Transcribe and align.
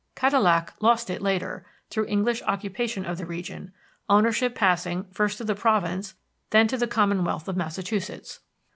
Cadillac 0.15 0.73
lost 0.81 1.11
it 1.11 1.21
later, 1.21 1.63
through 1.91 2.07
English 2.07 2.41
occupation 2.47 3.05
of 3.05 3.19
the 3.19 3.25
region, 3.27 3.71
ownership 4.09 4.55
passing, 4.55 5.03
first 5.11 5.37
to 5.37 5.43
the 5.43 5.53
Province, 5.53 6.15
then 6.49 6.65
to 6.69 6.77
the 6.79 6.87
Commonwealth 6.87 7.47
of 7.47 7.55
Massachusetts. 7.55 8.39